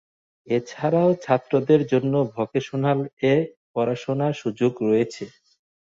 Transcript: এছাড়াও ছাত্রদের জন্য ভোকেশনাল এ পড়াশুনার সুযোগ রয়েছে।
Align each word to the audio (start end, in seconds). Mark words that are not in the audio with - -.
এছাড়াও 0.47 1.09
ছাত্রদের 1.23 1.81
জন্য 1.91 2.13
ভোকেশনাল 2.35 2.99
এ 3.23 3.35
পড়াশুনার 3.73 4.33
সুযোগ 4.41 4.71
রয়েছে। 4.83 5.23